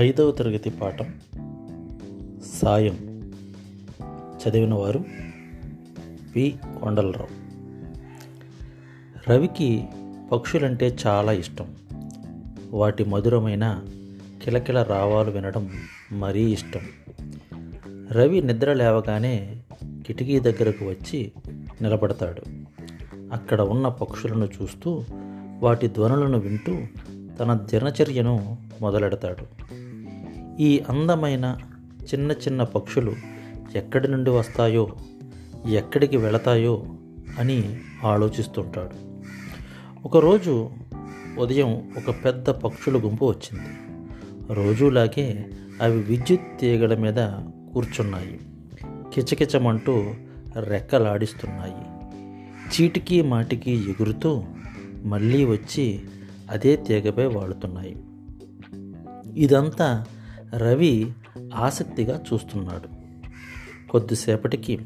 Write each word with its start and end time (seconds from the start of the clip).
ఐదవ 0.00 0.30
తరగతి 0.30 0.70
పాఠం 0.70 1.20
సాయం 2.54 3.32
చదివిన 4.14 4.74
వారు 4.74 5.04
పి. 6.36 6.54
కొండలరావు. 6.82 7.28
రవికి 9.30 9.84
పక్షులంటే 10.32 10.96
చాలా 11.06 11.32
ఇష్టం. 11.32 11.74
వాటి 12.70 13.04
మధురమైన 13.04 13.80
కిలకిల 14.44 14.82
రావాలు 14.82 15.30
వినడం 15.30 15.70
మరీ 16.12 16.52
ఇష్టం. 16.52 16.80
రవి 18.12 18.42
నిద్ర 18.42 18.72
లేవగానే 18.72 19.56
కిటికీ 20.06 20.40
దగ్గరకు 20.40 20.84
వచ్చి 20.84 21.32
నిలబడతాడు. 21.82 22.42
అక్కడ 23.32 23.60
ఉన్న 23.60 23.88
పక్షులను 23.88 24.44
చూస్తూ 24.44 25.04
వాటి 25.60 25.88
ధ్వనులను 25.88 26.38
వింటూ 26.38 26.78
తన 27.40 27.54
దినచర్యను 27.54 28.58
మొదలెడతాడు. 28.80 29.70
ఈ 30.60 30.82
అందమైన 30.88 31.58
చిన్న 32.02 32.32
చిన్న 32.32 32.62
పక్షులు 32.62 33.12
ఎక్కడి 33.74 34.08
నుండి 34.08 34.30
వస్తాయో 34.30 34.96
ఎక్కడికి 35.70 36.16
వెళతాయో 36.16 36.86
అని 37.38 37.78
ఆలోచిస్తుంటాడు. 38.04 38.96
ఒకరోజు 40.04 40.70
ఉదయం 41.38 41.92
ఒక 41.96 42.14
పెద్ద 42.24 42.50
పక్షుల 42.50 42.96
గుంపు 42.96 43.24
వచ్చింది. 43.24 43.68
రోజులాగే 44.54 45.46
అవి 45.82 46.02
విద్యుత్ 46.02 46.60
తీగల 46.60 46.96
మీద 46.96 47.28
కూర్చున్నాయి. 47.74 48.40
కిచకిచమంటూ 49.14 50.14
రెక్కలాడిస్తున్నాయి. 50.56 51.74
చీటికి 52.58 53.22
మాటికి 53.22 53.90
ఎగురుతూ 53.90 54.44
మళ్ళీ 55.04 55.44
వచ్చి 55.44 56.00
అదే 56.50 56.76
తీగపై 56.76 57.24
వాడుతున్నాయి. 57.24 57.96
ఇదంతా 59.36 60.04
రవి 60.54 61.12
ఆసక్తిగా 61.54 62.22
చూస్తున్నాడు. 62.32 62.88
కొద్దిసేపటికి 63.90 64.78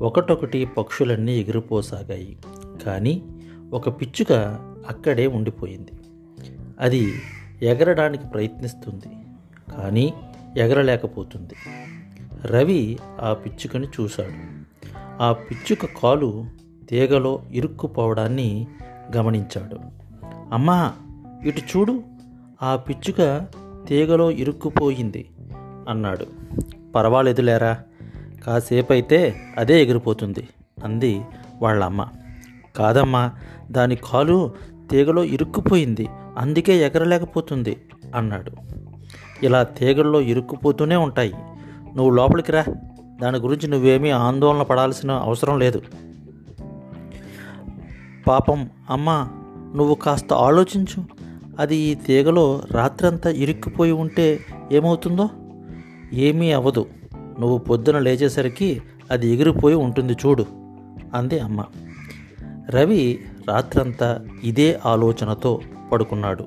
ఒకటొకటి 0.00 0.64
పక్షులన్నీ 0.64 1.32
ఎగిరిపోసాగాయి. 1.32 2.38
కానీ 2.86 3.22
ఒక 3.72 4.00
పిచ్చుక 4.00 4.32
అక్కడే 4.88 5.26
ఉండిపోయింది. 5.26 5.90
అది 6.80 7.14
ఎగరడానికి 7.62 8.28
ప్రయత్నిస్తుంది 8.28 9.08
కానీ 9.76 10.14
ఎగరలేకపోతుంది. 10.56 11.54
రవి 12.46 12.98
ఆ 13.20 13.32
పిచ్చుకని 13.32 13.86
చూశాడు. 13.86 14.66
ఆ 15.22 15.32
పిచ్చుక 15.32 15.86
కాలు 16.02 16.46
తీగలో 16.88 17.42
ఇరుక్కుపోవడాన్ని 17.52 18.66
గమనించాడు. 19.16 19.78
అమ్మా 20.52 20.92
ఇటు 21.44 21.60
చూడు 21.60 22.02
ఆ 22.62 22.76
పిచ్చుక 22.76 23.46
తీగలో 23.88 24.30
ఇరుక్కుపోయింది 24.30 25.28
అన్నాడు. 25.88 26.26
పర్వాలేదులేరా 26.94 27.78
కాసేపు 28.46 28.92
అయితే 28.92 29.40
అదే 29.58 29.82
ఎగిరిపోతుంది 29.82 30.48
అంది 30.84 31.20
వాళ్ళమ్మ. 31.62 32.06
కాదమ్మా 32.76 33.32
దాని 33.70 33.96
కాలు 33.96 34.52
తీగలో 34.90 35.24
ఇరుక్కుపోయింది 35.24 36.08
అందుకే 36.38 36.78
ఎగరలేకపోతుంది 36.78 37.76
అన్నాడు. 38.14 38.52
ఇలా 39.42 39.62
తీగల్లో 39.62 40.20
ఇరుక్కుపోతూనే 40.20 40.96
ఉంటాయి. 40.96 41.34
నువ్వు 41.96 42.10
లోపలికి 42.10 42.52
రా 42.52 42.64
దాని 43.22 43.38
గురించి 43.38 43.68
నువ్వేమీ 43.68 44.10
ఆందోళన 44.10 44.62
పడాల్సిన 44.62 45.10
అవసరం 45.10 45.58
లేదు. 45.58 45.82
పాపం 48.26 48.70
అమ్మ 48.90 49.28
నువ్వు 49.76 49.94
కాస్త 49.94 50.32
ఆలోచించు. 50.32 51.25
అది 51.58 51.76
ఈ 51.76 51.94
తీగలో 51.94 52.62
రాత్రంతా 52.70 53.30
ఇరుక్కుపోయి 53.30 53.92
ఉంటే 53.92 54.40
ఏమవుతుందో? 54.72 55.30
ఏమీ 56.12 56.52
అవ్వదు 56.52 56.86
నువ్వు 57.40 57.58
పొద్దున 57.58 57.98
లేచేసరికి 57.98 58.82
అది 59.10 59.28
ఎగిరిపోయి 59.28 59.74
ఉంటుంది 59.74 60.12
చూడు 60.12 60.46
అంది 61.14 61.38
అమ్మ. 61.38 61.64
రవి 62.70 63.18
రాత్రంతా 63.48 64.26
ఇదే 64.44 64.80
ఆలోచనతో 64.86 65.60
పడుకున్నాడు. 65.92 66.44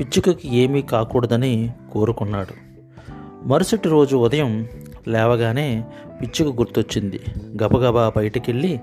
పిచ్చుకకి 0.00 0.56
ఏమీ 0.56 0.82
కాకూడదని 0.82 1.70
కోరుకున్నాడు. 1.92 2.54
మరుసటి 3.48 3.88
రోజు 3.88 4.16
ఉదయం 4.16 4.66
లేవగానే 5.08 5.84
పిచ్చుక 6.22 6.56
గుర్తొచ్చింది. 6.58 7.20
గబగబా 7.62 8.12
బయటికెళ్ళి 8.16 8.80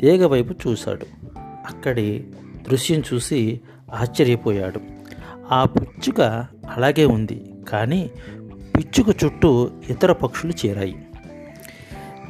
తీగ 0.00 0.26
వైపు 0.26 0.68
చూశాడు. 0.68 1.06
అక్కడి 1.38 2.24
దృశ్యం 2.68 3.02
చూసి 3.14 3.60
ఆశ్చర్యపోయాడు. 3.94 4.80
ఆ 5.52 5.64
పిచ్చుక 5.64 6.20
అలాగే 6.76 7.04
ఉంది 7.04 7.54
కానీ 7.68 8.10
పిచ్చుక 8.76 9.24
చుట్టూ 9.24 9.70
ఇతర 9.90 10.12
పక్షులు 10.12 10.52
చేరాయి. 10.66 11.06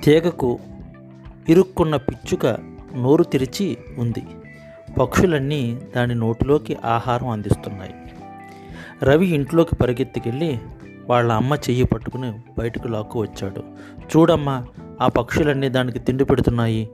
తీగకు 0.05 0.59
ఇరుక్కున్న 1.49 1.97
పిచ్చుక 1.97 2.47
నోరు 2.97 3.25
తెరిచి 3.25 3.77
ఉంది. 3.99 4.23
పక్షులన్నీ 5.01 5.81
దాని 5.97 6.15
నోటిలోకి 6.15 6.77
ఆహారం 6.85 7.29
అందిస్తున్నాయి. 7.29 7.95
రవి 9.03 9.27
ఇంట్లోకి 9.27 9.77
పరిగెత్తుకెళ్ళి 9.77 10.59
వాళ్ళ 11.11 11.33
అమ్మ 11.33 11.55
చెయ్యి 11.55 11.85
పట్టుకుని 11.85 12.33
బయటకు 12.59 12.89
లాక్కు 12.89 13.21
వచ్చాడు. 13.21 13.63
చూడమ్మా 14.17 14.67
ఆ 15.01 15.07
పక్షులన్నీ 15.07 15.69
దానికి 15.69 15.99
తిండి 15.99 16.25
పెడుతున్నాయి. 16.25 16.91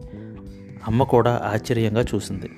అమ్మ 0.88 1.02
కూడా 1.02 1.40
ఆశ్చర్యంగా 1.44 2.04
చూసింది. 2.14 2.50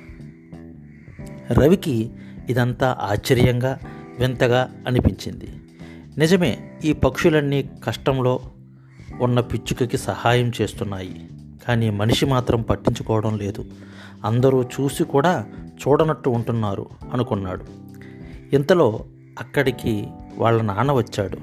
రవికి 1.51 2.11
ఇదంతా 2.49 2.97
ఆశ్చర్యంగా 3.01 3.79
వింతగా 4.19 4.71
అనిపించింది. 4.87 5.49
నిజమే 6.19 6.71
ఈ 6.85 6.93
పక్షులన్నీ 6.93 7.71
కష్టంలో 7.85 8.41
ఉన్న 9.21 9.41
పిచ్చుకకి 9.41 9.99
సహాయం 9.99 10.53
చేస్తున్నాయి. 10.61 11.29
కానీ 11.69 11.91
మనిషి 11.91 12.27
మాత్రం 12.27 12.63
పట్టించుకోవడం 12.63 13.39
లేదు. 13.39 13.65
అందరూ 14.25 14.63
చూసి 14.63 15.05
కూడా 15.05 15.47
చూడనట్టు 15.67 16.31
ఉంటున్నారు 16.31 16.87
అనుకున్నాడు. 17.13 17.65
ఇంతలో 18.53 19.05
అక్కడికి 19.41 20.09
వాళ్ళ 20.39 20.63
నాన్న 20.63 20.93
వచ్చాడు. 20.93 21.39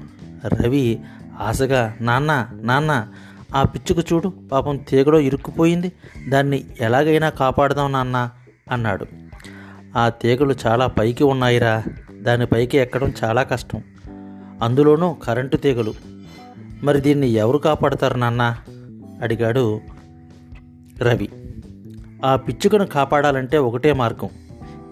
రవి 0.46 1.00
ఆశగా 1.40 1.96
నాన్న 2.00 2.48
నాన్న 2.52 3.08
ఆ 3.54 3.62
పిచ్చుకు 3.62 4.00
చూడు 4.00 4.32
పాపం 4.52 4.76
తీగలో 4.76 5.20
ఇరుక్కుపోయింది. 5.20 5.92
దాన్ని 6.28 6.64
ఎలాగైనా 6.80 7.28
కాపాడదాం 7.28 7.92
నాన్న 7.92 8.30
అన్నాడు. 8.72 9.06
ఆ 9.96 10.08
తీగలు 10.08 10.54
చాలా 10.66 10.86
పైకి 10.86 11.24
ఉన్నాయిరా. 11.24 11.82
దాని 12.22 12.46
పైకి 12.46 12.78
ఎక్కడం 12.78 13.12
చాలా 13.24 13.42
కష్టం. 13.42 13.82
అందులోనూ 14.62 15.14
కరెంటు 15.14 15.56
తీగలు. 15.56 15.94
మరి 16.82 17.00
దీన్ని 17.00 17.26
ఎవరు 17.26 17.58
కాపాడతారు 17.58 18.18
నాన్న? 18.18 18.56
అడిగాడు 19.22 19.80
రవి. 21.00 21.28
ఆ 22.24 22.36
పిచ్చుకను 22.36 22.86
కాపాడాలంటే 22.86 23.58
ఒకటే 23.58 23.92
మార్గం. 23.92 24.28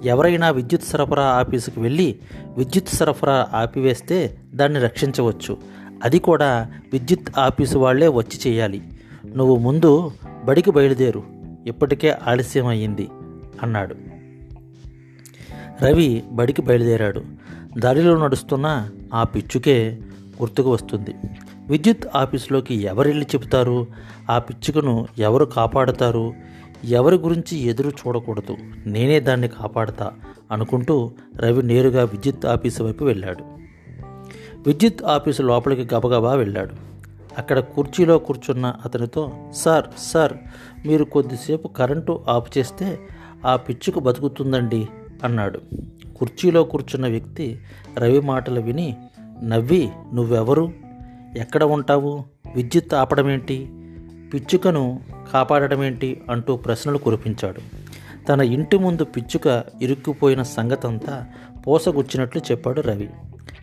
ఎవరైనా 0.04 0.50
విద్యుత్ 0.50 0.84
సరఫరా 0.84 1.24
ఆఫీసుకు 1.24 1.80
వెళ్ళి 1.80 2.18
విద్యుత్ 2.56 2.88
సరఫరా 2.88 3.48
ఆపివేస్తే 3.52 4.36
దాన్ని 4.54 4.80
రక్షించవచ్చు. 4.80 5.56
అది 6.04 6.18
కూడా 6.18 6.72
విద్యుత్ 6.92 7.38
ఆఫీసు 7.38 7.78
వాళ్ళే 7.78 8.08
వచ్చి 8.08 8.50
చేయాలి. 8.50 8.82
నువ్వు 9.36 9.56
ముందు 9.56 10.10
బడికి 10.44 10.70
బయలుదేరు. 10.70 11.22
ఇప్పటికే 11.66 12.16
ఆలస్యం 12.26 12.66
అయ్యింది 12.66 13.08
అన్నాడు. 13.62 14.11
రవి 15.82 16.24
బడికి 16.30 16.62
బయలుదేరాడు. 16.62 17.22
దారిలో 17.78 18.16
నడుస్తున్న 18.16 18.88
ఆ 19.14 19.24
పిచ్చుకే 19.24 19.98
గుర్తుకు 20.40 20.70
వస్తుంది. 20.70 21.14
విద్యుత్ 21.68 22.04
ఆఫీసులోకి 22.16 22.74
ఎవరెళ్ళి 22.74 23.26
చెబుతారు? 23.26 23.86
ఆ 24.30 24.38
పిచ్చుకను 24.38 25.06
ఎవరు 25.18 25.44
కాపాడుతారు? 25.44 26.34
ఎవరి 26.84 27.16
గురించి 27.16 27.58
ఎదురు 27.58 27.88
చూడకూడదు. 27.88 28.56
నేనే 28.86 29.20
దాన్ని 29.20 29.48
కాపాడతా 29.48 30.12
అనుకుంటూ 30.50 31.10
రవి 31.36 31.62
నేరుగా 31.62 32.04
విద్యుత్ 32.04 32.46
ఆఫీసు 32.46 32.82
వైపు 32.82 33.04
వెళ్ళాడు. 33.04 33.44
విద్యుత్ 34.66 35.04
ఆఫీసు 35.04 35.42
లోపలికి 35.42 35.94
గబగబా 35.94 36.34
వెళ్ళాడు. 36.34 36.72
అక్కడ 37.38 37.58
కుర్చీలో 37.58 38.18
కూర్చున్న 38.18 38.74
అతనితో 38.84 39.32
సార్ 39.52 39.84
సార్ 39.98 40.32
మీరు 40.86 41.04
కొద్దిసేపు 41.04 41.68
కరెంటు 41.68 42.24
ఆఫ్ 42.28 42.58
చేస్తే 42.58 42.98
ఆ 43.46 43.56
పిచ్చుకు 43.56 44.00
బతుకుతుందండి. 44.00 44.88
అన్నాడు. 45.24 45.60
కుర్చీలో 46.16 46.64
కూర్చున్న 46.64 47.08
వ్యక్తి 47.08 47.60
రవి 47.98 48.20
మాటలు 48.20 48.60
విని 48.60 48.96
నవ్వి 49.42 49.90
నువ్వెవరు? 50.14 50.72
ఎక్కడ 51.36 51.64
ఉంటావు? 51.64 52.24
విద్యుత్ 52.56 52.94
ఆపడమేంటి? 52.94 53.70
పిచ్చుకను 54.34 55.00
కాపాడటమేంటి 55.32 56.22
అంటూ 56.30 56.56
ప్రశ్నలు 56.56 56.98
కురిపించాడు. 56.98 57.60
తన 58.26 58.40
ఇంటి 58.40 58.78
ముందు 58.78 59.04
పిచ్చుక 59.04 59.64
ఇరుక్కుపోయిన 59.82 60.42
సంగతంతా 60.42 61.26
పోసగుచ్చినట్లు 61.66 62.42
చెప్పాడు 62.50 62.80
రవి. 62.80 63.10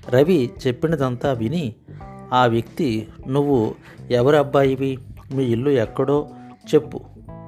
రవి 0.09 0.51
చెప్పినదంతా 0.67 1.33
విని 1.33 1.75
ఆ 2.33 2.45
వ్యక్తి 2.45 3.07
నువ్వు 3.27 3.75
ఎవరి 4.11 4.37
అబ్బాయివి? 4.37 4.97
మీ 5.33 5.43
ఇల్లు 5.43 5.69
ఎక్కడో? 5.69 6.29
చెప్పు. 6.73 7.01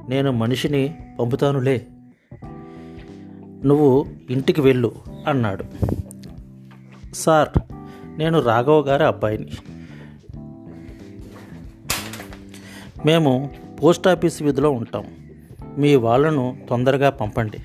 నేను 0.09 0.31
మనిషిని 0.31 0.97
పంపుతానులే. 1.19 1.87
నువ్వు 3.65 4.05
ఇంటికి 4.29 4.61
వెళ్ళు 4.61 4.91
అన్నాడు. 5.27 5.63
సార్ 7.13 7.49
నేను 8.17 8.39
రాఘవ 8.39 8.79
గారి 8.81 9.03
అబ్బాయిని. 9.03 9.49
మేము 13.05 13.49
పోస్ట్ 13.83 14.07
ఆఫీస్ 14.07 14.41
వీధిలో 14.41 14.71
ఉంటాం. 14.71 15.05
మీ 15.77 15.95
వాళ్ళను 15.95 16.57
తొందరగా 16.69 17.09
పంపండి. 17.09 17.57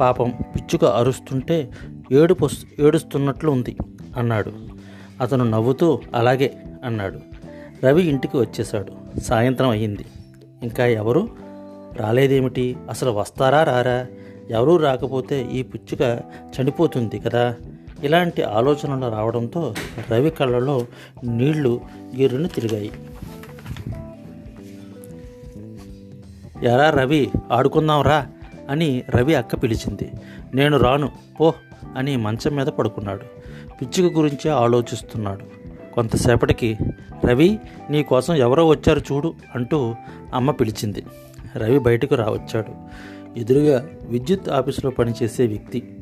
పాపం 0.00 0.32
పిచ్చుక 0.54 0.84
అరుస్తుంటే 0.84 1.72
ఏడుపు 2.12 2.48
ఏడుస్తున్నట్లు 2.80 3.50
ఉంది 3.50 3.76
అన్నాడు. 4.16 4.52
అతను 5.20 5.44
నవ్వుతూ 5.44 6.00
అలాగే 6.14 6.62
అన్నాడు. 6.84 7.20
రవి 7.84 8.02
ఇంటికి 8.02 8.36
వచ్చేశాడు. 8.36 9.20
సాయంత్రం 9.20 9.68
అయ్యింది 9.68 10.04
ఇంకా 10.62 10.86
ఎవరు? 10.86 11.28
రాలేదేమిటి? 11.96 12.76
అసలు 12.88 13.10
వస్తారా 13.10 13.64
రారా? 13.64 14.06
ఎవరూ 14.50 14.76
రాకపోతే 14.76 15.48
ఈ 15.52 15.62
పిచ్చుక 15.62 16.20
చనిపోతుంది 16.60 17.18
కదా? 17.18 17.54
ఇలాంటి 18.02 18.42
ఆలోచనలు 18.42 19.10
రావడంతో 19.10 19.74
రవి 20.10 20.30
కళ్ళలో 20.30 20.86
నీళ్ళు 21.24 21.80
గిర్రును 22.16 22.48
తిరిగాయి. 22.48 22.92
ఎరా 26.62 26.90
రవి 26.90 27.30
ఆడుకుందాంరా 27.52 28.26
అని 28.70 29.02
రవి 29.10 29.34
అక్క 29.34 29.54
పిలిచింది. 29.54 30.10
నేను 30.54 30.78
రాను 30.78 31.12
పో 31.40 31.54
అని 31.96 32.16
మంచం 32.16 32.56
మీద 32.56 32.66
పడుకున్నాడు. 32.66 33.22
పిచ్చుక 33.80 34.12
గురించే 34.12 34.50
ఆలోచిస్తున్నాడు. 34.50 35.64
కొంతసేపటికి 35.94 36.78
రవి 37.24 37.58
నీ 37.90 38.02
కోసం 38.02 38.34
ఎవరో 38.34 38.66
వచ్చారు 38.66 38.98
చూడు 38.98 39.34
అంటూ 39.54 39.94
అమ్మ 40.34 40.50
పిలిచింది. 40.50 41.06
రవి 41.56 41.78
బయటకు 41.78 42.14
రావచ్చాడు. 42.14 42.74
ఎదురుగా 43.36 43.88
విద్యుత్ 44.08 44.48
ఆఫీసులో 44.48 44.90
పనిచేసే 44.90 45.46
వ్యక్తి. 45.46 45.96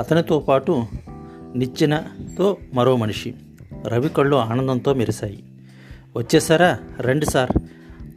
అతనితో 0.00 0.38
పాటు 0.38 0.84
నిచ్చెనతో 1.56 2.56
మరో 2.74 2.96
మనిషి. 2.96 3.34
రవి 3.86 4.08
కళ్ళు 4.08 4.36
ఆనందంతో 4.36 4.94
మెరిశాయి. 4.94 5.44
వచ్చేసారా? 6.16 6.78
రండి 7.00 7.26
సార్. 7.26 7.50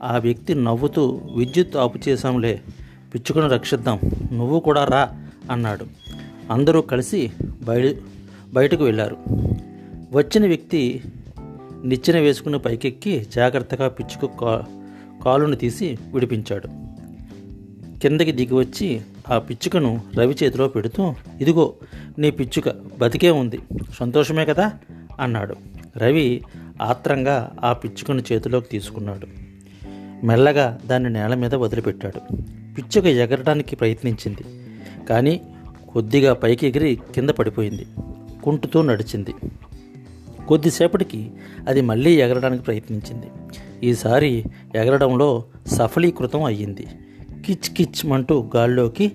ఆ 0.04 0.18
వ్యక్తి 0.18 0.56
నవ్వుతూ 0.56 1.22
విద్యుత్ 1.36 1.78
ఆపు 1.78 2.00
చేశాంలే. 2.10 2.62
పిచ్చుకొని 3.14 3.50
రక్షిద్దాం. 3.50 4.00
నువ్వు 4.32 4.60
కూడా 4.60 4.86
రా 4.86 5.28
అన్నాడు. 5.52 5.86
అందరూ 6.52 6.82
కలిసి 6.82 7.32
బయట 7.62 7.96
బయటకు 8.54 8.84
వెళ్ళారు. 8.84 9.18
వచ్చిన 10.12 10.48
వ్యక్తి 10.48 11.02
నిచ్చెన 11.86 12.20
వేసుకుని 12.20 12.60
పైకెక్కి 12.60 13.28
జాగ్రత్తగా 13.36 13.88
పిచ్చుకు 13.88 14.38
కా 14.38 14.66
కాలును 15.26 15.56
తీసి 15.56 15.98
విడిపించాడు. 16.14 16.79
కిందకి 18.02 18.32
దిగి 18.32 18.54
వచ్చి 18.54 19.02
ఆ 19.30 19.40
పిచ్చుకను 19.40 20.02
రవి 20.16 20.36
చేతిలో 20.44 20.68
పెడుతూ 20.68 21.16
ఇదిగో 21.42 21.74
నీ 22.20 22.32
పిచ్చుక 22.32 22.70
బతికే 23.00 23.30
ఉంది 23.30 23.60
సంతోషమే 24.00 24.46
కదా? 24.46 24.72
అన్నాడు. 25.20 25.56
రవి 25.98 26.42
ఆత్రంగా 26.82 27.52
ఆ 27.64 27.74
పిచ్చుకను 27.74 28.24
చేతిలోకి 28.32 28.70
తీసుకున్నాడు. 28.70 29.28
మెల్లగా 30.26 30.80
దాన్ని 30.86 31.10
నేల 31.10 31.36
మీద 31.36 31.56
వదిలిపెట్టాడు. 31.56 32.20
పిచ్చుక 32.78 33.06
ఎగరడానికి 33.06 33.76
ప్రయత్నించింది 33.76 34.44
కానీ 35.06 35.42
కొద్దిగా 35.90 36.34
పైకి 36.34 36.68
ఎగిరి 36.68 37.00
కింద 37.16 37.30
పడిపోయింది 37.30 37.86
కుంటుతూ 38.44 38.82
నడిచింది. 38.82 39.34
కొద్దిసేపటికి 40.48 41.32
అది 41.68 41.82
మళ్ళీ 41.82 42.22
ఎగరడానికి 42.22 42.64
ప్రయత్నించింది. 42.64 43.28
ఈసారి 43.84 44.46
ఎగరడంలో 44.76 45.44
సఫలీకృతం 45.68 46.44
అయ్యింది. 46.44 46.88
కిచ్ 47.50 47.76
కిచ్ 47.76 48.12
అంటూ 48.12 48.50
గాల్లోకి 48.56 49.12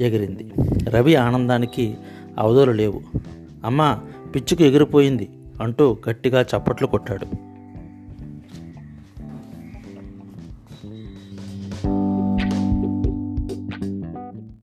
ఎగిరింది. 0.00 0.52
రవి 0.90 1.16
ఆనందానికి 1.16 1.96
అవధులు 2.38 2.72
లేవు. 2.72 3.00
అమ్మా 3.64 4.00
పిచ్చుకు 4.34 4.62
ఎగిరిపోయింది 4.62 5.28
అంటూ 5.60 5.96
గట్టిగా 6.08 6.40
చప్పట్లు 6.40 6.86
కొట్టాడు. 6.86 7.53